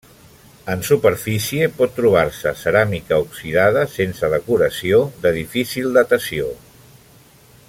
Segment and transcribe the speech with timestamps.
[0.75, 6.53] En superfície pot trobar-se ceràmica oxidada sense decoració, de difícil datació.